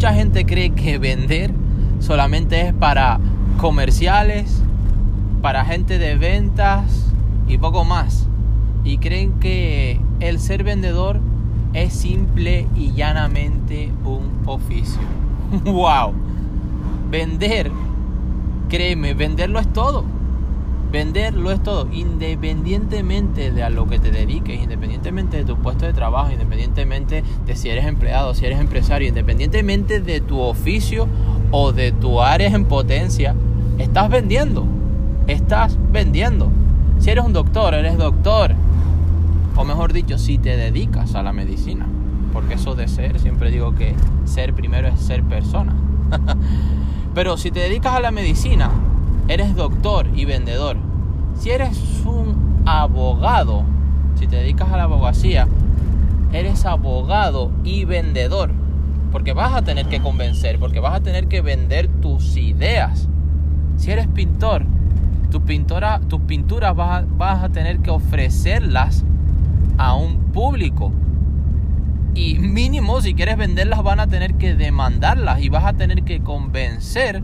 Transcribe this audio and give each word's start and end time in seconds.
gente 0.00 0.46
cree 0.46 0.70
que 0.70 0.98
vender 0.98 1.52
solamente 2.00 2.68
es 2.68 2.74
para 2.74 3.18
comerciales, 3.58 4.62
para 5.42 5.64
gente 5.64 5.98
de 5.98 6.16
ventas 6.16 7.12
y 7.48 7.58
poco 7.58 7.84
más. 7.84 8.28
Y 8.84 8.98
creen 8.98 9.40
que 9.40 10.00
el 10.20 10.38
ser 10.38 10.62
vendedor 10.62 11.20
es 11.72 11.92
simple 11.92 12.68
y 12.76 12.92
llanamente 12.92 13.92
un 14.04 14.42
oficio. 14.46 15.00
¡Wow! 15.64 16.12
Vender, 17.10 17.70
créeme, 18.68 19.14
venderlo 19.14 19.58
es 19.58 19.72
todo. 19.72 20.04
Venderlo 20.90 21.50
es 21.50 21.62
todo, 21.62 21.88
independientemente 21.92 23.50
de 23.50 23.62
a 23.62 23.70
lo 23.70 23.86
que 23.86 23.98
te 23.98 24.10
dediques, 24.10 24.62
independientemente 24.62 25.36
de 25.38 25.44
tu 25.44 25.56
puesto 25.56 25.84
de 25.84 25.92
trabajo, 25.92 26.30
independientemente 26.30 27.24
de 27.44 27.56
si 27.56 27.68
eres 27.68 27.86
empleado, 27.86 28.34
si 28.34 28.46
eres 28.46 28.60
empresario, 28.60 29.08
independientemente 29.08 30.00
de 30.00 30.20
tu 30.20 30.40
oficio 30.40 31.08
o 31.50 31.72
de 31.72 31.92
tu 31.92 32.22
área 32.22 32.48
en 32.48 32.66
potencia, 32.66 33.34
estás 33.78 34.08
vendiendo. 34.08 34.64
Estás 35.26 35.76
vendiendo. 35.90 36.50
Si 36.98 37.10
eres 37.10 37.24
un 37.24 37.32
doctor, 37.32 37.74
eres 37.74 37.98
doctor. 37.98 38.54
O 39.56 39.64
mejor 39.64 39.92
dicho, 39.92 40.18
si 40.18 40.38
te 40.38 40.56
dedicas 40.56 41.14
a 41.14 41.22
la 41.22 41.32
medicina. 41.32 41.86
Porque 42.32 42.54
eso 42.54 42.74
de 42.74 42.86
ser, 42.86 43.18
siempre 43.18 43.50
digo 43.50 43.74
que 43.74 43.94
ser 44.24 44.54
primero 44.54 44.88
es 44.88 45.00
ser 45.00 45.24
persona. 45.24 45.74
Pero 47.14 47.36
si 47.36 47.50
te 47.50 47.60
dedicas 47.60 47.94
a 47.94 48.00
la 48.00 48.10
medicina, 48.10 48.70
eres 49.28 49.54
doctor 49.54 50.08
y 50.14 50.24
vendedor. 50.24 50.76
Si 51.38 51.50
eres 51.50 52.02
un 52.04 52.62
abogado, 52.66 53.64
si 54.18 54.26
te 54.26 54.36
dedicas 54.36 54.70
a 54.72 54.76
la 54.76 54.84
abogacía, 54.84 55.48
eres 56.32 56.64
abogado 56.66 57.50
y 57.64 57.84
vendedor. 57.84 58.52
Porque 59.12 59.32
vas 59.32 59.54
a 59.54 59.62
tener 59.62 59.86
que 59.86 60.00
convencer, 60.00 60.58
porque 60.58 60.80
vas 60.80 60.96
a 60.96 61.02
tener 61.02 61.28
que 61.28 61.40
vender 61.40 61.88
tus 61.88 62.36
ideas. 62.36 63.08
Si 63.76 63.90
eres 63.90 64.08
pintor, 64.08 64.64
tus, 65.30 65.42
pintura, 65.42 66.00
tus 66.08 66.20
pinturas 66.22 66.74
vas 66.74 67.04
vas 67.16 67.42
a 67.42 67.48
tener 67.48 67.80
que 67.80 67.90
ofrecerlas 67.90 69.04
a 69.78 69.94
un 69.94 70.32
público. 70.32 70.92
Y 72.14 72.38
mínimo, 72.38 73.00
si 73.02 73.14
quieres 73.14 73.36
venderlas, 73.36 73.82
van 73.82 74.00
a 74.00 74.06
tener 74.06 74.34
que 74.34 74.54
demandarlas 74.54 75.42
y 75.42 75.50
vas 75.50 75.64
a 75.64 75.74
tener 75.74 76.02
que 76.02 76.20
convencer 76.20 77.22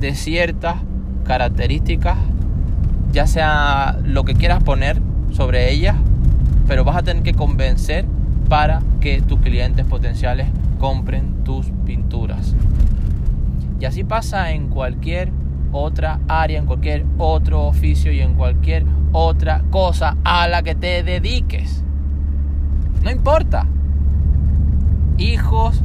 de 0.00 0.14
ciertas 0.16 0.76
características, 1.32 2.18
ya 3.10 3.26
sea 3.26 3.98
lo 4.04 4.22
que 4.24 4.34
quieras 4.34 4.62
poner 4.62 5.00
sobre 5.30 5.72
ellas, 5.72 5.96
pero 6.68 6.84
vas 6.84 6.96
a 6.96 7.02
tener 7.02 7.22
que 7.22 7.32
convencer 7.32 8.04
para 8.50 8.82
que 9.00 9.22
tus 9.22 9.40
clientes 9.40 9.86
potenciales 9.86 10.48
compren 10.78 11.42
tus 11.42 11.70
pinturas. 11.86 12.54
Y 13.80 13.86
así 13.86 14.04
pasa 14.04 14.50
en 14.50 14.68
cualquier 14.68 15.32
otra 15.72 16.20
área, 16.28 16.58
en 16.58 16.66
cualquier 16.66 17.06
otro 17.16 17.62
oficio 17.62 18.12
y 18.12 18.20
en 18.20 18.34
cualquier 18.34 18.84
otra 19.12 19.62
cosa 19.70 20.18
a 20.24 20.46
la 20.48 20.62
que 20.62 20.74
te 20.74 21.02
dediques. 21.02 21.82
No 23.02 23.10
importa. 23.10 23.66
Hijos, 25.16 25.80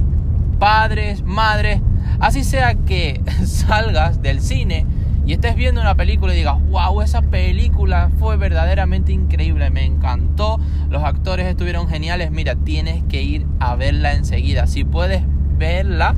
padres, 0.59 1.23
madres, 1.23 1.79
así 2.19 2.43
sea 2.43 2.75
que 2.75 3.21
salgas 3.45 4.21
del 4.21 4.41
cine 4.41 4.85
y 5.27 5.33
estés 5.33 5.57
viendo 5.57 5.81
una 5.81 5.95
película 5.95 6.33
y 6.33 6.37
digas, 6.37 6.55
wow, 6.69 7.01
esa 7.01 7.21
película 7.21 8.09
fue 8.17 8.37
verdaderamente 8.37 9.11
increíble, 9.11 9.69
me 9.69 9.83
encantó, 9.83 10.57
los 10.89 11.03
actores 11.03 11.47
estuvieron 11.47 11.89
geniales, 11.89 12.31
mira, 12.31 12.55
tienes 12.55 13.03
que 13.09 13.21
ir 13.23 13.45
a 13.59 13.75
verla 13.75 14.13
enseguida. 14.13 14.67
Si 14.67 14.85
puedes 14.85 15.23
verla, 15.57 16.15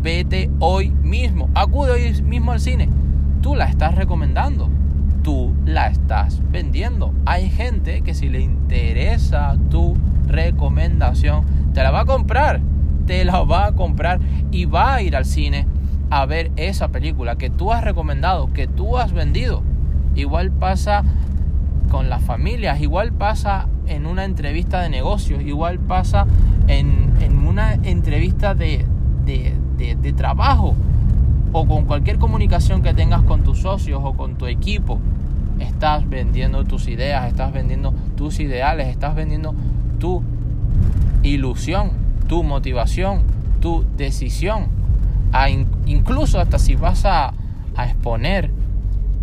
vete 0.00 0.48
hoy 0.60 0.90
mismo, 0.90 1.50
acude 1.56 1.90
hoy 1.90 2.22
mismo 2.22 2.52
al 2.52 2.60
cine. 2.60 2.88
Tú 3.42 3.56
la 3.56 3.64
estás 3.64 3.96
recomendando, 3.96 4.70
tú 5.24 5.52
la 5.66 5.88
estás 5.88 6.40
vendiendo. 6.52 7.12
Hay 7.26 7.50
gente 7.50 8.02
que 8.02 8.14
si 8.14 8.28
le 8.28 8.42
interesa 8.42 9.56
tu 9.70 9.96
recomendación, 10.28 11.72
te 11.74 11.82
la 11.82 11.90
va 11.90 12.02
a 12.02 12.06
comprar, 12.06 12.60
te 13.06 13.24
la 13.24 13.42
va 13.42 13.66
a 13.66 13.72
comprar 13.72 14.20
y 14.52 14.66
va 14.66 14.94
a 14.94 15.02
ir 15.02 15.16
al 15.16 15.24
cine 15.24 15.66
a 16.10 16.26
ver 16.26 16.50
esa 16.56 16.88
película 16.88 17.36
que 17.36 17.50
tú 17.50 17.72
has 17.72 17.84
recomendado, 17.84 18.52
que 18.52 18.66
tú 18.66 18.98
has 18.98 19.12
vendido. 19.12 19.62
Igual 20.16 20.50
pasa 20.50 21.04
con 21.90 22.10
las 22.10 22.22
familias, 22.22 22.80
igual 22.80 23.12
pasa 23.12 23.68
en 23.86 24.06
una 24.06 24.24
entrevista 24.24 24.80
de 24.82 24.90
negocios, 24.90 25.42
igual 25.42 25.78
pasa 25.78 26.26
en, 26.66 27.10
una 27.46 27.74
entrevista 27.74 28.54
de, 28.54 28.84
de 29.24 30.12
trabajo 30.12 30.76
o 31.52 31.66
con 31.66 31.84
cualquier 31.84 32.18
comunicación 32.18 32.82
que 32.82 32.94
tengas 32.94 33.22
con 33.22 33.42
tus 33.42 33.60
socios 33.60 34.00
o 34.04 34.14
con 34.14 34.36
tu 34.36 34.46
equipo. 34.46 34.98
Estás 35.58 36.08
vendiendo 36.08 36.64
tus 36.64 36.88
ideas, 36.88 37.26
estás 37.26 37.52
vendiendo 37.52 37.92
tus 38.16 38.40
ideales, 38.40 38.88
estás 38.88 39.14
vendiendo 39.14 39.54
tu 39.98 40.22
ilusión, 41.22 41.90
tu 42.28 42.42
motivación, 42.42 43.22
tu 43.60 43.84
decisión 43.96 44.80
incluso 45.86 46.40
hasta 46.40 46.58
si 46.58 46.74
vas 46.74 47.04
a, 47.04 47.32
exponer 47.82 48.50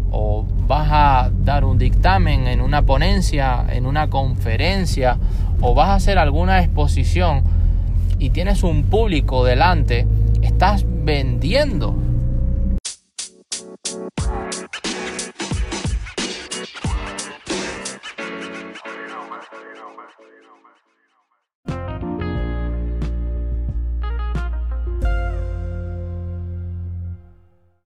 o 0.09 0.43
vas 0.67 0.87
a 0.89 1.31
dar 1.43 1.63
un 1.63 1.77
dictamen 1.77 2.47
en 2.47 2.59
una 2.59 2.81
ponencia, 2.81 3.65
en 3.69 3.85
una 3.85 4.09
conferencia 4.09 5.17
o 5.61 5.75
vas 5.75 5.89
a 5.89 5.95
hacer 5.95 6.17
alguna 6.17 6.63
exposición 6.63 7.43
y 8.17 8.31
tienes 8.31 8.63
un 8.63 8.83
público 8.85 9.45
delante, 9.45 10.07
estás 10.41 10.85
vendiendo 11.03 11.95